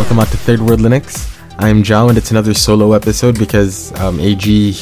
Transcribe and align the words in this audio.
Welcome 0.00 0.20
out 0.20 0.28
to 0.28 0.38
Third 0.38 0.62
World 0.62 0.80
Linux. 0.80 1.38
I'm 1.58 1.82
Jao, 1.82 2.08
and 2.08 2.16
it's 2.16 2.30
another 2.30 2.54
solo 2.54 2.94
episode 2.94 3.38
because 3.38 3.92
um, 4.00 4.18
AG 4.18 4.74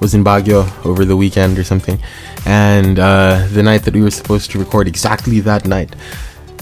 was 0.00 0.12
in 0.12 0.24
Baguio 0.24 0.66
over 0.84 1.04
the 1.04 1.16
weekend 1.16 1.56
or 1.56 1.62
something, 1.62 2.00
and 2.44 2.98
uh, 2.98 3.46
the 3.52 3.62
night 3.62 3.84
that 3.84 3.94
we 3.94 4.02
were 4.02 4.10
supposed 4.10 4.50
to 4.50 4.58
record, 4.58 4.88
exactly 4.88 5.38
that 5.38 5.66
night, 5.66 5.94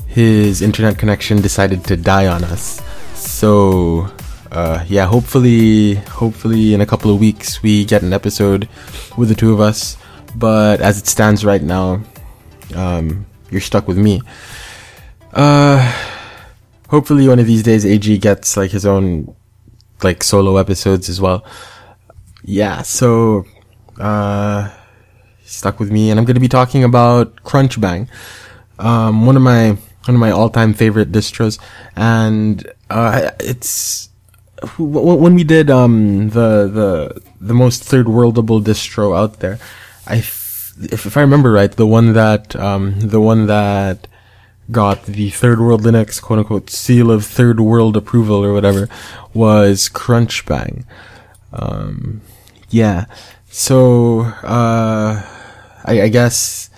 his 0.06 0.61
internet 0.61 0.98
connection 0.98 1.41
decided 1.41 1.82
to 1.84 1.96
die 1.96 2.27
on 2.27 2.45
us. 2.45 2.82
So, 3.14 4.12
uh, 4.52 4.84
yeah, 4.86 5.06
hopefully, 5.06 5.95
hopefully 5.95 6.75
in 6.75 6.83
a 6.83 6.86
couple 6.86 7.11
of 7.11 7.19
weeks 7.19 7.62
we 7.62 7.86
get 7.86 8.02
an 8.02 8.12
episode 8.12 8.69
with 9.16 9.30
the 9.30 9.34
two 9.34 9.55
of 9.55 9.61
us. 9.61 9.97
But 10.36 10.83
as 10.83 10.98
it 10.98 11.06
stands 11.06 11.42
right 11.42 11.62
now, 11.62 12.02
um, 12.75 13.25
you're 13.50 13.62
stuck 13.62 13.89
with 13.89 13.97
me. 13.97 14.20
Uh, 15.33 15.94
hopefully 16.95 17.27
one 17.29 17.41
of 17.43 17.47
these 17.47 17.65
days 17.71 17.84
AG 17.84 18.07
gets 18.19 18.57
like 18.57 18.71
his 18.71 18.87
own 18.87 19.34
like 20.07 20.23
solo 20.23 20.57
episodes 20.57 21.09
as 21.09 21.20
well. 21.20 21.45
Yeah, 22.43 22.83
so 22.83 23.45
uh 23.98 24.70
stuck 25.45 25.79
with 25.80 25.91
me 25.97 26.11
and 26.11 26.19
I'm 26.19 26.25
going 26.25 26.41
to 26.41 26.47
be 26.48 26.55
talking 26.61 26.83
about 26.84 27.27
Crunchbang. 27.48 28.09
Um 28.79 29.27
one 29.27 29.37
of 29.37 29.43
my 29.43 29.62
one 30.07 30.15
of 30.19 30.20
my 30.27 30.30
all-time 30.30 30.73
favorite 30.75 31.11
distros 31.11 31.59
and 31.97 32.55
uh 32.91 33.31
it's 33.41 34.09
when 34.79 35.34
we 35.34 35.45
did 35.45 35.70
um 35.70 36.31
the 36.31 36.48
the 36.79 36.89
the 37.41 37.55
most 37.55 37.83
third 37.84 38.06
worldable 38.06 38.62
distro 38.62 39.06
out 39.20 39.41
there, 39.41 39.58
I 40.06 40.19
f- 40.19 40.73
if 40.92 41.06
if 41.06 41.17
I 41.17 41.20
remember 41.20 41.51
right, 41.53 41.73
the 41.83 41.86
one 41.98 42.12
that 42.14 42.55
um 42.56 42.84
the 43.01 43.20
one 43.20 43.47
that 43.47 44.06
got 44.70 45.05
the 45.05 45.31
third 45.31 45.61
world 45.61 45.83
Linux 45.83 46.20
quote 46.20 46.41
unquote 46.41 46.70
seal 46.70 47.11
of 47.11 47.25
third 47.25 47.61
world 47.61 47.97
approval 47.97 48.45
or 48.45 48.53
whatever 48.53 48.89
was 49.33 49.89
Crunchbang. 49.89 50.84
Um, 51.53 52.20
yeah. 52.70 53.07
So, 53.51 54.20
uh, 54.23 55.23
I, 55.85 56.03
I 56.03 56.09
guess, 56.09 56.70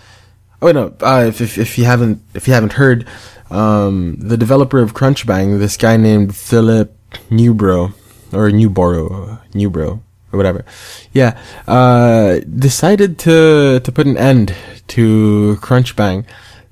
oh 0.61 0.73
no, 0.73 0.95
uh, 1.01 1.25
if, 1.29 1.41
if, 1.41 1.59
if 1.59 1.79
you 1.79 1.85
haven't, 1.85 2.23
if 2.35 2.47
you 2.47 2.55
haven't 2.55 2.75
heard, 2.75 3.07
um, 3.51 4.17
the 4.19 4.37
developer 4.37 4.81
of 4.81 4.93
Crunchbang, 4.93 5.59
this 5.59 5.77
guy 5.77 5.97
named 5.97 6.37
Philip 6.37 6.95
Newbro, 7.31 7.95
or 8.33 8.51
Newboro, 8.51 9.41
Newbro, 9.53 10.01
or 10.33 10.37
whatever. 10.37 10.65
Yeah, 11.13 11.39
uh, 11.67 12.41
decided 12.41 13.19
to, 13.21 13.81
to 13.81 13.93
put 13.93 14.07
an 14.07 14.19
end 14.19 14.55
to 14.89 15.57
Crunchbang 15.61 16.27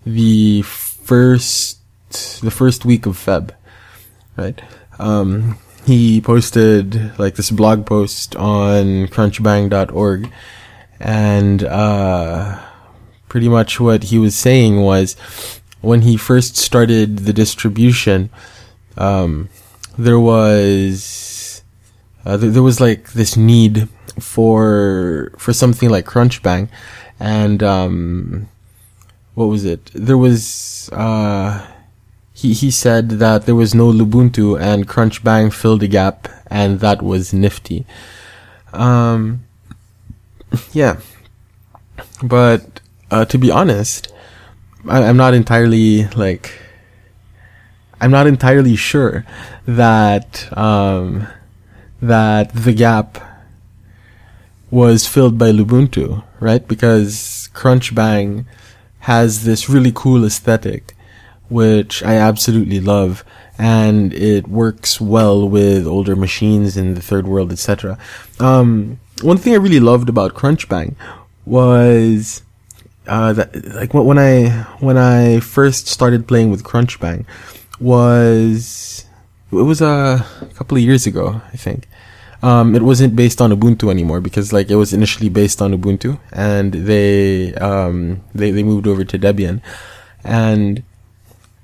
the 0.05 0.63
first 1.05 1.79
the 2.41 2.51
first 2.51 2.85
week 2.85 3.07
of 3.07 3.17
Feb, 3.17 3.51
right? 4.37 4.61
Um, 4.99 5.59
he 5.87 6.21
posted 6.21 7.19
like 7.19 7.35
this 7.35 7.51
blog 7.51 7.87
post 7.87 8.35
on 8.37 9.07
crunchbang.org 9.09 10.31
and 11.01 11.65
uh, 11.65 12.61
pretty 13.29 13.49
much 13.49 13.81
what 13.81 14.05
he 14.05 14.19
was 14.19 14.35
saying 14.35 14.81
was 14.81 15.15
when 15.81 16.03
he 16.03 16.17
first 16.17 16.57
started 16.57 17.21
the 17.21 17.33
distribution 17.33 18.31
um, 18.97 19.49
there 19.99 20.21
was 20.21 21.63
uh, 22.25 22.39
th- 22.39 22.53
there 22.53 22.63
was 22.63 22.81
like 22.81 23.13
this 23.13 23.37
need 23.37 23.89
for 24.19 25.33
for 25.37 25.53
something 25.53 25.91
like 25.91 26.07
crunchbang 26.07 26.69
and 27.21 27.63
um, 27.63 28.49
what 29.35 29.47
was 29.47 29.65
it? 29.65 29.91
There 29.95 30.19
was 30.19 30.89
uh, 30.93 31.67
he 32.33 32.53
he 32.53 32.71
said 32.71 33.11
that 33.11 33.47
there 33.47 33.55
was 33.55 33.75
no 33.75 33.91
Lubuntu 33.93 34.61
and 34.61 34.89
Crunchbang 34.89 35.53
filled 35.53 35.81
the 35.81 35.89
gap, 35.89 36.29
and 36.49 36.81
that 36.81 37.03
was 37.03 37.33
nifty. 37.33 37.87
Um, 38.73 39.45
yeah, 40.73 41.01
but 42.23 42.81
uh, 43.11 43.25
to 43.27 43.39
be 43.39 43.51
honest, 43.51 44.13
I, 44.89 45.03
I'm 45.05 45.17
not 45.17 45.35
entirely 45.35 46.07
like 46.09 46.61
I'm 48.01 48.11
not 48.11 48.27
entirely 48.27 48.77
sure 48.77 49.25
that 49.67 50.57
um, 50.57 51.27
that 52.03 52.55
the 52.55 52.73
gap 52.73 53.19
was 54.71 55.07
filled 55.07 55.39
by 55.39 55.53
Lubuntu, 55.53 56.25
right? 56.41 56.67
Because 56.67 57.49
Crunchbang 57.55 58.45
has 59.05 59.45
this 59.45 59.69
really 59.69 59.93
cool 59.95 60.25
aesthetic, 60.25 60.95
which 61.51 62.03
I 62.03 62.15
absolutely 62.17 62.81
love, 62.81 63.23
and 63.59 64.15
it 64.15 64.49
works 64.49 64.99
well 64.99 65.47
with 65.47 65.87
older 65.87 66.17
machines 66.17 66.77
in 66.77 66.95
the 66.95 67.03
third 67.03 67.27
world, 67.27 67.53
etc. 67.53 67.99
Um, 68.41 68.99
one 69.21 69.37
thing 69.37 69.53
I 69.53 69.57
really 69.57 69.81
loved 69.81 70.09
about 70.09 70.35
Crunchbang 70.35 70.95
was 71.45 72.43
uh, 73.07 73.35
that, 73.35 73.75
like 73.75 73.93
when 73.93 74.19
I 74.19 74.49
when 74.81 74.97
I 74.97 75.41
first 75.41 75.87
started 75.87 76.27
playing 76.27 76.51
with 76.51 76.65
Crunchbang 76.65 77.27
was 77.79 79.05
it 79.53 79.57
was 79.57 79.83
a 79.83 80.25
couple 80.55 80.79
of 80.79 80.83
years 80.83 81.07
ago, 81.07 81.43
I 81.53 81.57
think 81.59 81.87
um, 82.45 82.75
it 82.75 82.83
wasn't 82.83 83.17
based 83.17 83.41
on 83.41 83.51
Ubuntu 83.51 83.91
anymore 83.91 84.21
because 84.21 84.53
like 84.53 84.71
it 84.71 84.77
was 84.77 84.93
initially 84.93 85.31
based 85.31 85.63
on 85.63 85.73
Ubuntu 85.73 86.21
and 86.31 86.75
they 86.75 87.55
um, 87.55 88.23
they 88.35 88.51
they 88.51 88.63
moved 88.63 88.87
over 88.87 89.03
to 89.03 89.19
Debian, 89.19 89.63
and 90.23 90.83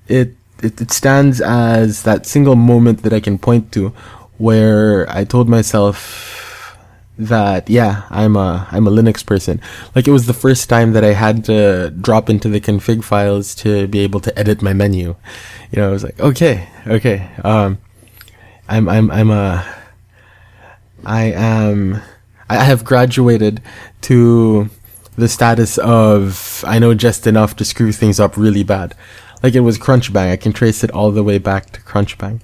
it, 0.09 0.33
it 0.63 0.81
it 0.81 0.91
stands 0.91 1.43
as 1.43 2.03
that 2.05 2.25
single 2.25 2.57
moment 2.57 3.03
that 3.03 3.13
I 3.13 3.21
can 3.21 3.37
point 3.37 3.73
to 3.73 3.91
where 4.39 5.07
I 5.11 5.25
told 5.25 5.51
myself 5.51 6.79
that 7.19 7.69
yeah 7.69 8.05
I'm 8.09 8.35
a 8.35 8.67
I'm 8.73 8.87
a 8.87 8.91
Linux 8.91 9.25
person. 9.25 9.61
Like 9.95 10.09
it 10.09 10.13
was 10.13 10.27
the 10.27 10.33
first 10.33 10.71
time 10.71 10.93
that 10.95 11.05
I 11.05 11.13
had 11.13 11.45
to 11.45 11.91
drop 11.91 12.31
into 12.31 12.49
the 12.49 12.61
config 12.61 13.05
files 13.05 13.55
to 13.57 13.87
be 13.87 14.01
able 14.01 14.21
to 14.21 14.39
edit 14.39 14.63
my 14.63 14.73
menu. 14.73 15.15
You 15.73 15.83
know, 15.83 15.89
I 15.89 15.93
was 15.93 16.05
like 16.05 16.19
okay 16.19 16.71
okay 16.87 17.29
um, 17.45 17.77
I'm 18.67 18.89
I'm 18.89 19.11
I'm 19.11 19.31
a 19.31 19.77
I 21.05 21.25
am, 21.25 22.01
I 22.49 22.57
have 22.57 22.85
graduated 22.85 23.63
to 24.03 24.71
the 25.17 25.29
status 25.29 25.79
of 25.79 26.65
I 26.67 26.79
know 26.79 26.95
just 26.95 27.27
enough 27.27 27.57
to 27.57 27.65
screw 27.65 27.93
things 27.93 28.19
up 28.19 28.37
really 28.37 28.63
bad. 28.63 28.95
Like 29.43 29.55
it 29.55 29.61
was 29.61 29.79
Crunchbang. 29.79 30.31
I 30.31 30.37
can 30.37 30.53
trace 30.53 30.85
it 30.85 30.91
all 30.91 31.11
the 31.11 31.23
way 31.23 31.39
back 31.39 31.71
to 31.71 31.81
Crunchbang. 31.81 32.41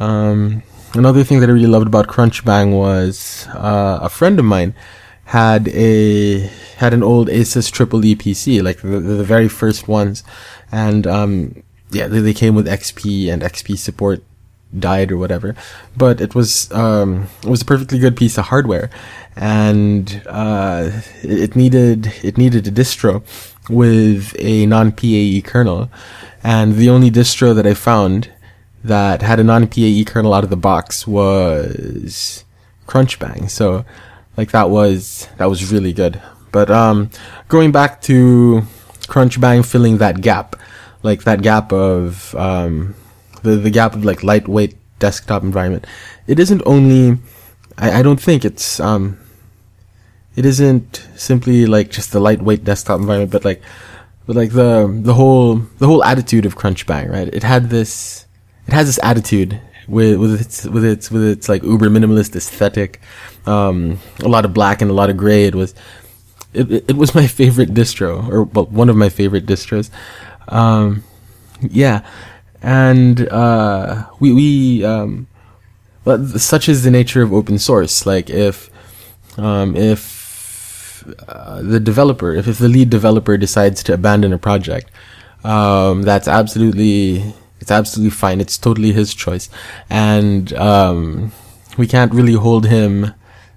Um, 0.00 0.62
another 0.94 1.24
thing 1.24 1.40
that 1.40 1.48
I 1.48 1.52
really 1.52 1.66
loved 1.66 1.86
about 1.86 2.08
Crunchbang 2.08 2.72
was 2.76 3.46
uh, 3.54 3.98
a 4.02 4.08
friend 4.08 4.38
of 4.38 4.44
mine 4.44 4.74
had 5.26 5.68
a 5.68 6.46
had 6.78 6.94
an 6.94 7.02
old 7.02 7.28
Asus 7.28 7.70
Triple 7.70 8.04
E 8.04 8.14
PC, 8.16 8.62
like 8.62 8.80
the, 8.80 9.00
the 9.00 9.24
very 9.24 9.48
first 9.48 9.86
ones, 9.86 10.24
and 10.72 11.06
um, 11.06 11.62
yeah, 11.90 12.06
they, 12.06 12.20
they 12.20 12.34
came 12.34 12.54
with 12.54 12.66
XP 12.66 13.30
and 13.30 13.42
XP 13.42 13.76
support 13.76 14.22
died 14.76 15.12
or 15.12 15.16
whatever. 15.16 15.54
But 15.96 16.20
it 16.20 16.34
was 16.34 16.70
um, 16.72 17.28
it 17.42 17.48
was 17.48 17.62
a 17.62 17.64
perfectly 17.64 17.98
good 17.98 18.16
piece 18.16 18.38
of 18.38 18.46
hardware, 18.46 18.90
and 19.36 20.22
uh, 20.26 20.90
it 21.22 21.56
needed 21.56 22.12
it 22.22 22.36
needed 22.38 22.66
a 22.66 22.70
distro 22.70 23.22
with 23.68 24.34
a 24.38 24.66
non 24.66 24.92
PAE 24.92 25.42
kernel, 25.44 25.90
and 26.42 26.74
the 26.74 26.88
only 26.90 27.10
distro 27.10 27.54
that 27.54 27.66
I 27.66 27.74
found 27.74 28.30
that 28.84 29.22
had 29.22 29.40
a 29.40 29.44
non 29.44 29.66
PAE 29.66 30.04
kernel 30.06 30.34
out 30.34 30.44
of 30.44 30.50
the 30.50 30.56
box 30.56 31.06
was 31.06 32.44
Crunchbang. 32.86 33.50
So 33.50 33.84
like 34.36 34.50
that 34.52 34.70
was 34.70 35.28
that 35.36 35.46
was 35.46 35.72
really 35.72 35.92
good. 35.92 36.20
But 36.50 36.70
um, 36.70 37.10
going 37.48 37.72
back 37.72 38.00
to 38.02 38.62
Crunchbang 39.08 39.66
filling 39.66 39.98
that 39.98 40.20
gap, 40.20 40.56
like 41.02 41.24
that 41.24 41.42
gap 41.42 41.72
of 41.72 42.34
um, 42.34 42.94
the 43.42 43.56
the 43.56 43.70
gap 43.70 43.94
of 43.94 44.04
like 44.04 44.22
lightweight 44.22 44.76
desktop 44.98 45.42
environment. 45.42 45.86
It 46.26 46.38
isn't 46.38 46.62
only 46.66 47.18
I, 47.76 48.00
I 48.00 48.02
don't 48.02 48.20
think 48.20 48.44
it's 48.44 48.80
um 48.80 49.18
it 50.36 50.44
isn't 50.44 51.06
simply 51.16 51.66
like 51.66 51.90
just 51.90 52.12
the 52.12 52.20
lightweight 52.20 52.64
desktop 52.64 53.00
environment, 53.00 53.32
but 53.32 53.44
like 53.44 53.62
but 54.26 54.36
like 54.36 54.52
the 54.52 54.86
the 55.02 55.14
whole 55.14 55.56
the 55.78 55.86
whole 55.86 56.04
attitude 56.04 56.46
of 56.46 56.56
Crunchbang, 56.56 57.10
right? 57.10 57.28
It 57.28 57.42
had 57.42 57.70
this 57.70 58.26
it 58.66 58.74
has 58.74 58.86
this 58.86 59.00
attitude 59.02 59.60
with 59.88 60.18
with 60.18 60.40
its 60.40 60.64
with 60.64 60.84
its 60.84 61.10
with 61.10 61.24
its 61.24 61.48
like 61.48 61.62
uber 61.62 61.88
minimalist 61.88 62.36
aesthetic, 62.36 63.00
um, 63.46 63.98
a 64.22 64.28
lot 64.28 64.44
of 64.44 64.52
black 64.52 64.82
and 64.82 64.90
a 64.90 64.94
lot 64.94 65.10
of 65.10 65.16
gray. 65.16 65.44
It 65.44 65.54
was 65.54 65.74
it, 66.52 66.70
it 66.88 66.96
was 66.96 67.14
my 67.14 67.26
favorite 67.26 67.74
distro, 67.74 68.28
or 68.28 68.44
well, 68.44 68.66
one 68.66 68.88
of 68.88 68.96
my 68.96 69.08
favorite 69.08 69.46
distros. 69.46 69.90
Um, 70.48 71.02
yeah, 71.60 72.06
and 72.62 73.28
uh, 73.28 74.06
we 74.20 74.32
we 74.32 74.84
um, 74.84 75.26
but 76.04 76.26
such 76.40 76.68
is 76.68 76.84
the 76.84 76.90
nature 76.90 77.22
of 77.22 77.32
open 77.32 77.58
source. 77.58 78.06
Like 78.06 78.30
if 78.30 78.70
um, 79.36 79.76
if 79.76 81.04
uh, 81.28 81.62
the 81.62 81.80
developer, 81.80 82.34
if, 82.34 82.48
if 82.48 82.58
the 82.58 82.68
lead 82.68 82.90
developer 82.90 83.36
decides 83.36 83.82
to 83.84 83.94
abandon 83.94 84.32
a 84.32 84.38
project, 84.38 84.90
um, 85.44 86.02
that's 86.02 86.28
absolutely 86.28 87.34
it's 87.60 87.70
absolutely 87.70 88.10
fine. 88.10 88.40
It's 88.40 88.58
totally 88.58 88.92
his 88.92 89.14
choice, 89.14 89.48
and 89.90 90.52
um, 90.54 91.32
we 91.76 91.86
can't 91.86 92.12
really 92.12 92.34
hold 92.34 92.66
him 92.66 93.14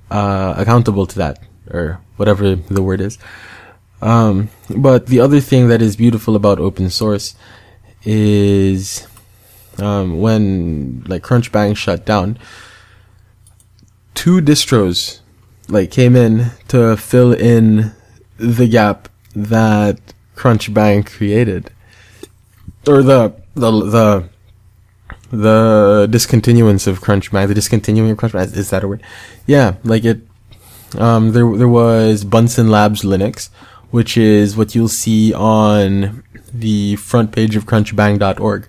uh, 0.10 0.54
accountable 0.58 1.08
to 1.08 1.18
that 1.18 1.40
or 1.70 2.02
whatever 2.18 2.56
the 2.56 2.84
word 2.84 3.02
is. 3.02 3.18
Um, 4.02 4.50
but 4.76 5.08
the 5.08 5.20
other 5.20 5.40
thing 5.40 5.68
that 5.68 5.82
is 5.82 5.96
beautiful 5.96 6.36
about 6.36 6.60
open 6.60 6.90
source 6.90 7.36
is 8.04 9.08
um, 9.78 10.20
when 10.20 11.04
like 11.08 11.24
Crunchbang 11.24 11.76
shut 11.76 12.06
down, 12.06 12.38
two 14.14 14.42
distros 14.42 15.20
like 15.68 15.92
came 15.92 16.16
in 16.16 16.52
to 16.68 16.98
fill 16.98 17.34
in 17.34 17.94
the 18.38 18.68
gap 18.68 19.10
that 19.36 20.00
Crunchbang 20.36 21.06
created, 21.06 21.72
or 22.88 23.02
the 23.02 23.34
the 23.56 23.72
the 23.72 24.30
the 25.32 26.08
discontinuance 26.10 26.88
of 26.88 27.02
Crunchbang, 27.02 27.48
the 27.48 27.54
discontinuing 27.54 28.12
of 28.12 28.18
Crunchbang 28.18 28.56
is 28.56 28.70
that 28.70 28.84
a 28.84 28.88
word? 28.88 29.04
Yeah, 29.46 29.76
like 29.84 30.04
it. 30.06 30.22
Um, 30.98 31.32
there 31.32 31.56
there 31.56 31.70
was 31.70 32.26
Bunsen 32.26 32.70
Labs 32.70 33.04
Linux, 33.04 33.50
which 33.92 34.18
is 34.18 34.58
what 34.58 34.74
you'll 34.74 34.88
see 34.88 35.34
on 35.34 36.24
the 36.54 36.96
front 36.98 37.32
page 37.32 37.56
of 37.56 37.66
crunchbang.org. 37.66 38.68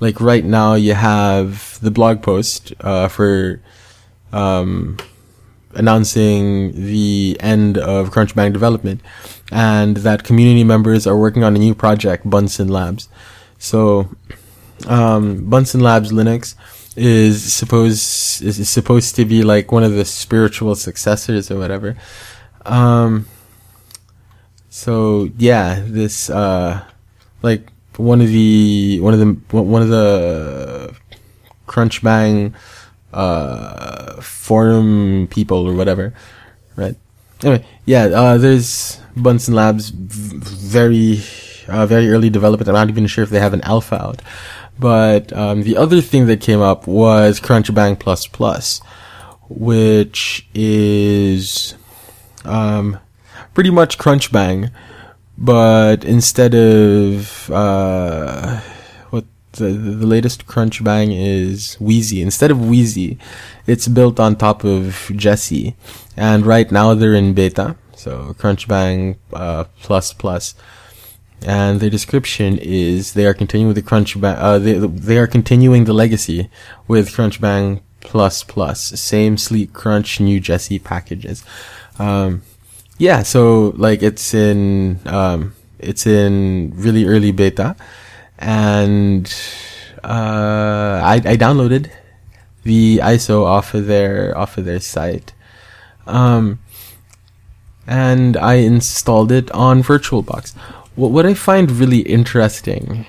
Like 0.00 0.20
right 0.20 0.44
now, 0.44 0.74
you 0.74 0.94
have 0.94 1.78
the 1.80 1.90
blog 1.90 2.22
post 2.22 2.72
uh, 2.80 3.08
for 3.08 3.60
um, 4.32 4.96
announcing 5.74 6.72
the 6.72 7.36
end 7.40 7.78
of 7.78 8.10
Crunchbang 8.10 8.52
development, 8.52 9.00
and 9.52 9.98
that 9.98 10.24
community 10.24 10.64
members 10.64 11.06
are 11.06 11.16
working 11.16 11.44
on 11.44 11.54
a 11.54 11.58
new 11.58 11.74
project, 11.74 12.28
Bunsen 12.28 12.68
Labs. 12.68 13.08
So, 13.58 14.08
um, 14.86 15.48
Bunsen 15.48 15.80
Labs 15.80 16.12
Linux 16.12 16.54
is 16.96 17.52
supposed 17.52 18.42
is 18.42 18.68
supposed 18.68 19.14
to 19.16 19.24
be 19.24 19.42
like 19.42 19.70
one 19.70 19.84
of 19.84 19.92
the 19.92 20.04
spiritual 20.04 20.74
successors 20.74 21.50
or 21.50 21.58
whatever. 21.58 21.96
Um, 22.64 23.26
so 24.80 25.28
yeah, 25.36 25.84
this 25.86 26.30
uh, 26.30 26.82
like 27.42 27.70
one 27.98 28.22
of 28.22 28.28
the 28.28 28.98
one 29.00 29.12
of 29.12 29.20
the 29.20 29.26
one 29.54 29.82
of 29.82 29.90
the 29.90 30.96
Crunchbang 31.66 32.54
uh, 33.12 34.22
forum 34.22 35.28
people 35.30 35.68
or 35.68 35.74
whatever, 35.74 36.14
right? 36.76 36.96
Anyway, 37.42 37.66
yeah, 37.84 38.04
uh, 38.04 38.38
there's 38.38 38.98
Bunsen 39.14 39.52
Labs, 39.54 39.90
very 39.90 41.20
uh, 41.68 41.84
very 41.84 42.08
early 42.08 42.30
development. 42.30 42.66
I'm 42.66 42.74
not 42.74 42.88
even 42.88 43.06
sure 43.06 43.22
if 43.22 43.28
they 43.28 43.40
have 43.40 43.52
an 43.52 43.60
alpha 43.60 44.02
out. 44.02 44.22
But 44.78 45.30
um, 45.34 45.62
the 45.62 45.76
other 45.76 46.00
thing 46.00 46.24
that 46.28 46.40
came 46.40 46.62
up 46.62 46.86
was 46.86 47.38
Crunchbang 47.38 48.00
Plus 48.00 48.26
Plus, 48.26 48.80
which 49.50 50.48
is 50.54 51.74
um, 52.46 52.98
pretty 53.60 53.70
much 53.70 53.98
Crunchbang, 53.98 54.70
but 55.36 56.02
instead 56.02 56.54
of 56.54 57.50
uh, 57.50 58.58
what 59.10 59.26
the 59.52 59.68
the 60.00 60.06
latest 60.06 60.46
Crunchbang 60.46 61.08
is 61.14 61.74
Wheezy. 61.78 62.22
Instead 62.22 62.50
of 62.50 62.66
Wheezy, 62.66 63.18
it's 63.66 63.86
built 63.86 64.18
on 64.18 64.36
top 64.36 64.64
of 64.64 65.12
Jessie, 65.14 65.76
and 66.16 66.46
right 66.46 66.72
now 66.72 66.94
they're 66.94 67.12
in 67.12 67.34
beta. 67.34 67.76
So 67.94 68.34
Crunchbang 68.38 69.18
uh, 69.34 69.64
Plus 69.82 70.14
Plus 70.14 70.54
and 71.42 71.80
the 71.80 71.90
description 71.90 72.56
is 72.56 73.12
they 73.12 73.26
are 73.26 73.34
continuing 73.34 73.74
the 73.74 73.82
Crunchbang. 73.82 74.36
Uh, 74.38 74.58
they 74.58 74.78
they 74.78 75.18
are 75.18 75.26
continuing 75.26 75.84
the 75.84 75.92
legacy 75.92 76.48
with 76.88 77.10
Crunchbang 77.10 77.82
plus 78.00 78.42
plus, 78.42 78.80
same 78.98 79.36
sleek 79.36 79.74
crunch, 79.74 80.18
new 80.18 80.40
Jessie 80.40 80.78
packages. 80.78 81.44
Um, 81.98 82.40
yeah, 83.00 83.22
so 83.22 83.72
like 83.76 84.02
it's 84.02 84.34
in 84.34 85.00
um, 85.06 85.54
it's 85.78 86.06
in 86.06 86.72
really 86.76 87.06
early 87.06 87.32
beta, 87.32 87.74
and 88.38 89.26
uh, 90.04 91.00
I 91.02 91.14
I 91.24 91.36
downloaded 91.36 91.90
the 92.62 92.98
ISO 93.02 93.44
off 93.44 93.74
of 93.74 93.86
their 93.86 94.36
off 94.36 94.58
of 94.58 94.64
their 94.64 94.80
site. 94.80 95.32
Um, 96.06 96.60
and 97.86 98.36
I 98.36 98.54
installed 98.54 99.32
it 99.32 99.50
on 99.52 99.82
VirtualBox 99.82 100.54
what 101.00 101.10
what 101.10 101.26
I 101.26 101.34
find 101.34 101.70
really 101.70 102.00
interesting 102.00 103.06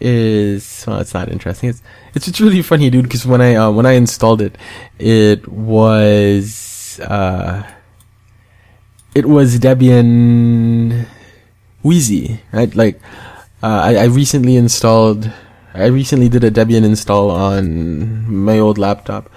is 0.00 0.84
well, 0.86 1.00
it's 1.00 1.14
not 1.14 1.28
interesting. 1.28 1.70
It's 1.70 1.82
it's 2.14 2.26
just 2.26 2.40
really 2.40 2.62
funny, 2.62 2.90
dude. 2.90 3.04
Because 3.04 3.26
when 3.26 3.40
I 3.40 3.54
uh, 3.54 3.70
when 3.70 3.86
I 3.86 3.92
installed 3.92 4.42
it, 4.42 4.56
it 4.98 5.48
was 5.48 7.00
uh, 7.00 7.62
it 9.14 9.26
was 9.26 9.58
Debian 9.58 11.06
Wheezy, 11.82 12.40
right? 12.52 12.74
Like 12.74 13.00
uh, 13.62 13.80
I, 13.84 13.96
I 13.96 14.04
recently 14.04 14.56
installed. 14.56 15.30
I 15.74 15.86
recently 15.86 16.28
did 16.28 16.44
a 16.44 16.50
Debian 16.50 16.84
install 16.84 17.30
on 17.30 18.30
my 18.32 18.58
old 18.58 18.78
laptop. 18.78 19.30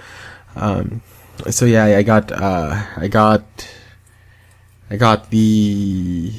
Um, 0.55 1.01
so 1.49 1.65
yeah, 1.65 1.85
I 1.85 2.03
got 2.03 2.31
uh, 2.31 2.83
I 2.97 3.07
got 3.07 3.43
I 4.89 4.97
got 4.97 5.29
the 5.29 6.33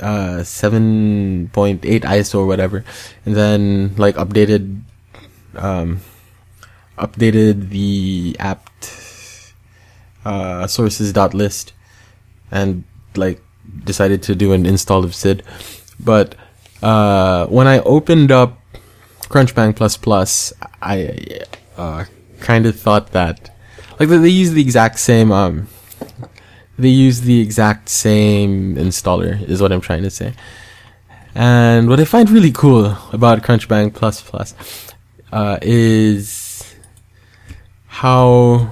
uh, 0.00 0.42
7.8 0.42 1.80
ISO 1.80 2.34
or 2.40 2.46
whatever, 2.46 2.84
and 3.24 3.36
then 3.36 3.94
like 3.96 4.16
updated, 4.16 4.82
um, 5.54 6.00
updated 6.98 7.70
the 7.70 8.36
apt 8.38 9.05
uh, 10.26 10.66
sources 10.66 11.12
dot 11.12 11.34
list, 11.34 11.72
and 12.50 12.84
like 13.14 13.40
decided 13.84 14.22
to 14.24 14.34
do 14.34 14.52
an 14.52 14.66
install 14.66 15.04
of 15.04 15.14
SID, 15.14 15.42
but 16.00 16.34
uh, 16.82 17.46
when 17.46 17.66
I 17.66 17.78
opened 17.80 18.30
up 18.32 18.60
Crunchbang 19.22 19.74
plus 19.74 19.96
plus, 19.96 20.52
I 20.82 21.40
uh, 21.76 22.04
kind 22.40 22.66
of 22.66 22.78
thought 22.78 23.12
that 23.12 23.50
like 23.98 24.08
they 24.08 24.28
use 24.28 24.52
the 24.52 24.60
exact 24.60 24.98
same 24.98 25.32
um 25.32 25.68
they 26.78 26.88
use 26.88 27.22
the 27.22 27.40
exact 27.40 27.88
same 27.88 28.76
installer 28.76 29.42
is 29.48 29.62
what 29.62 29.72
I'm 29.72 29.80
trying 29.80 30.02
to 30.02 30.10
say. 30.10 30.34
And 31.34 31.88
what 31.88 32.00
I 32.00 32.04
find 32.04 32.28
really 32.30 32.52
cool 32.52 32.96
about 33.12 33.42
Crunchbang 33.42 33.94
Plus 33.94 34.20
Plus 34.20 34.54
uh, 35.32 35.58
is 35.62 36.74
how 37.86 38.70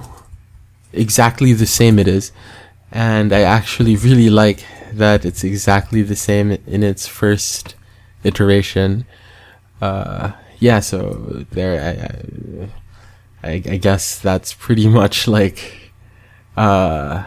exactly 0.95 1.53
the 1.53 1.65
same 1.65 1.99
it 1.99 2.07
is, 2.07 2.31
and 2.91 3.33
I 3.33 3.41
actually 3.41 3.95
really 3.95 4.29
like 4.29 4.63
that 4.93 5.25
it's 5.25 5.43
exactly 5.43 6.01
the 6.01 6.15
same 6.15 6.51
in 6.51 6.83
its 6.83 7.07
first 7.07 7.75
iteration. 8.23 9.05
Uh, 9.81 10.31
yeah, 10.59 10.79
so 10.79 11.45
there, 11.51 12.69
I, 13.43 13.47
I, 13.47 13.51
I 13.53 13.77
guess 13.77 14.19
that's 14.19 14.53
pretty 14.53 14.87
much 14.87 15.27
like. 15.27 15.91
Uh, 16.57 17.25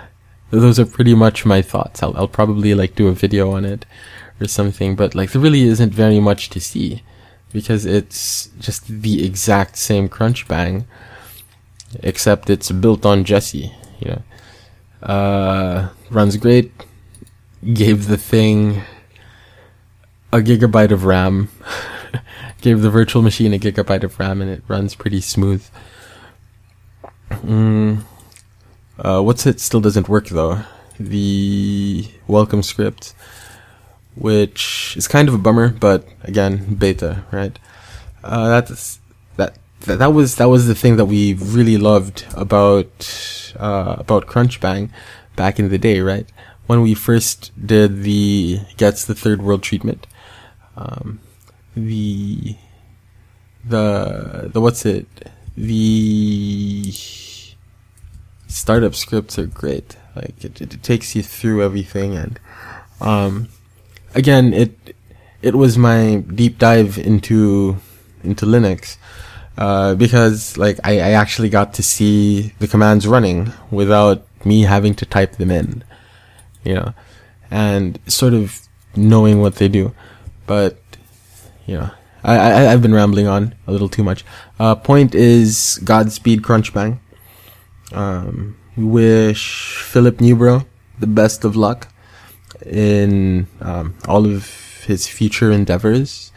those 0.51 0.81
are 0.81 0.87
pretty 0.87 1.15
much 1.15 1.45
my 1.45 1.61
thoughts. 1.61 2.03
I'll, 2.03 2.17
I'll 2.17 2.29
probably 2.29 2.75
like 2.75 2.95
do 2.95 3.09
a 3.09 3.13
video 3.13 3.53
on 3.53 3.67
it 3.67 3.85
or 4.41 4.49
something, 4.49 4.97
but 4.97 5.15
like 5.15 5.33
there 5.33 5.43
really 5.43 5.63
isn't 5.63 5.93
very 5.93 6.21
much 6.21 6.49
to 6.51 6.61
see 6.61 7.03
because 7.53 7.85
it's 7.85 8.49
just 8.59 8.87
the 8.87 9.25
exact 9.25 9.77
same 9.77 10.09
crunch 10.09 10.47
Crunchbang, 10.47 10.85
except 12.03 12.51
it's 12.51 12.71
built 12.71 13.05
on 13.07 13.25
Jessie. 13.25 13.73
You 14.01 14.11
know, 14.11 14.23
uh, 15.03 15.89
runs 16.11 16.37
great. 16.37 16.73
Gave 17.73 18.07
the 18.07 18.17
thing 18.17 18.83
a 20.33 20.39
gigabyte 20.39 20.91
of 20.91 21.05
RAM. 21.05 21.49
Gave 22.61 22.83
the 22.83 22.91
virtual 22.91 23.23
machine 23.23 23.53
a 23.53 23.59
gigabyte 23.59 24.03
of 24.03 24.19
RAM, 24.19 24.43
and 24.43 24.51
it 24.51 24.63
runs 24.69 24.95
pretty 24.95 25.21
smooth. 25.21 25.65
Mm. 27.31 28.03
Uh, 28.99 29.21
what's 29.21 29.47
it 29.47 29.61
still 29.61 29.81
doesn't 29.81 30.09
work 30.09 30.29
though? 30.29 30.63
The 30.99 32.09
welcome 32.27 32.65
script, 32.65 33.15
which 34.17 34.95
is 34.97 35.07
kind 35.07 35.29
of 35.29 35.35
a 35.35 35.39
bummer, 35.39 35.69
but 35.69 36.09
again, 36.23 36.75
beta, 36.75 37.25
right? 37.31 37.57
Uh, 38.25 38.49
that's 38.49 38.99
that, 39.81 39.87
that 39.87 39.99
that 39.99 40.11
was 40.13 40.37
that 40.37 40.49
was 40.49 40.67
the 40.67 40.75
thing 40.75 40.97
that 40.97 41.07
we 41.07 41.35
really 41.35 41.77
loved 41.77 42.27
about 42.35 43.55
uh, 43.59 43.97
about 43.99 44.27
Crunchbang 44.27 44.91
back 45.37 45.59
in 45.59 45.69
the 45.69 45.79
day, 45.79 46.01
right? 46.01 46.29
When 46.67 46.83
we 46.83 46.95
first 46.95 47.53
did 47.65 48.03
the 48.03 48.61
gets 48.77 49.05
the 49.05 49.15
third 49.15 49.43
world 49.43 49.63
treatment, 49.63 50.07
um, 50.77 51.21
the 51.75 52.57
the 53.65 54.51
the 54.53 54.61
what's 54.61 54.85
it 54.85 55.07
the 55.57 56.93
startup 58.47 58.95
scripts 58.95 59.39
are 59.39 59.47
great. 59.47 59.97
Like 60.15 60.45
it, 60.45 60.61
it, 60.61 60.83
takes 60.83 61.15
you 61.15 61.23
through 61.23 61.63
everything, 61.63 62.17
and 62.17 62.41
um, 63.01 63.49
again, 64.15 64.53
it 64.53 64.97
it 65.43 65.55
was 65.55 65.79
my 65.79 66.17
deep 66.17 66.59
dive 66.59 66.99
into 66.99 67.77
into 68.25 68.47
Linux 68.47 68.97
uh, 69.59 69.97
because 69.97 70.57
like 70.57 70.79
I, 70.85 71.01
I 71.01 71.11
actually 71.11 71.51
got 71.51 71.75
to 71.75 71.83
see 71.83 72.53
the 72.61 72.69
commands 72.69 73.09
running 73.09 73.53
without 73.73 74.25
me 74.45 74.63
having 74.63 74.95
to 74.95 75.05
type 75.05 75.33
them 75.33 75.51
in, 75.51 75.83
you 76.63 76.75
know, 76.75 76.95
and 77.51 77.99
sort 78.07 78.35
of 78.35 78.61
knowing 78.95 79.41
what 79.41 79.57
they 79.57 79.67
do. 79.67 79.93
But 80.47 80.79
you 81.67 81.75
know, 81.75 81.91
I, 82.23 82.39
I 82.39 82.73
I've 82.73 82.83
been 82.83 82.95
rambling 82.95 83.27
on 83.27 83.57
a 83.67 83.73
little 83.73 83.89
too 83.89 84.05
much. 84.05 84.25
Uh, 84.61 84.77
point 84.77 85.17
is 85.17 85.81
Godspeed 85.85 86.43
Crunchbang. 86.43 87.01
Um, 87.93 88.57
we 88.77 88.85
wish 88.85 89.83
Philip 89.83 90.19
Newbro 90.19 90.67
the 91.01 91.09
best 91.09 91.45
of 91.45 91.57
luck 91.57 91.89
in 92.65 93.49
um, 93.61 93.97
all 94.07 94.25
of 94.25 94.47
his 94.87 95.09
future 95.09 95.51
endeavors 95.51 96.33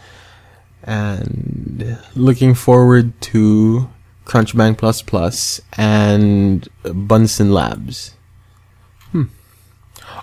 and 0.84 1.98
looking 2.16 2.54
forward 2.54 3.20
to 3.22 3.90
Crunchbang 4.26 4.78
Plus 4.78 5.02
Plus 5.02 5.62
and 5.78 6.68
Bunsen 6.84 7.52
Labs. 7.52 8.16
Hmm. 9.12 9.26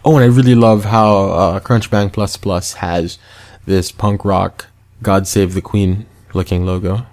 Oh, 0.05 0.17
and 0.17 0.25
I 0.25 0.29
really 0.29 0.55
love 0.55 0.87
how 0.87 1.17
uh, 1.17 1.61
Crunchbang 1.61 2.13
Plus 2.13 2.37
Plus 2.37 2.75
has 2.75 3.19
this 3.67 3.93
punk 3.93 4.25
rock 4.25 4.67
God 5.03 5.27
Save 5.27 5.55
the 5.55 5.63
Queen 5.63 6.07
looking 6.35 6.65
logo. 6.65 7.07